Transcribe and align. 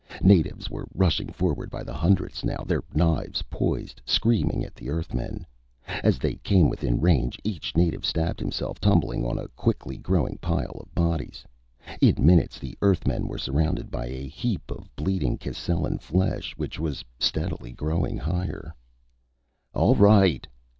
Natives 0.23 0.67
were 0.67 0.87
rushing 0.95 1.27
forward 1.31 1.69
by 1.69 1.83
the 1.83 1.93
hundreds 1.93 2.43
now, 2.43 2.63
their 2.65 2.83
knives 2.91 3.43
poised, 3.51 4.01
screaming 4.03 4.65
at 4.65 4.73
the 4.73 4.89
Earthmen. 4.89 5.45
As 6.01 6.17
they 6.17 6.37
came 6.37 6.71
within 6.71 6.99
range, 6.99 7.37
each 7.43 7.77
native 7.77 8.03
stabbed 8.03 8.39
himself, 8.39 8.79
tumbling 8.81 9.23
on 9.23 9.37
a 9.37 9.47
quickly 9.49 9.97
growing 9.97 10.39
pile 10.41 10.75
of 10.81 10.91
bodies. 10.95 11.45
In 12.01 12.15
minutes 12.17 12.57
the 12.57 12.75
Earthmen 12.81 13.27
were 13.27 13.37
surrounded 13.37 13.91
by 13.91 14.07
a 14.07 14.27
heap 14.27 14.71
of 14.71 14.89
bleeding 14.95 15.37
Cascellan 15.37 15.99
flesh, 15.99 16.57
which 16.57 16.79
was 16.79 17.05
steadily 17.19 17.71
growing 17.71 18.17
higher. 18.17 18.73
"All 19.71 19.93
right!" 19.93 20.47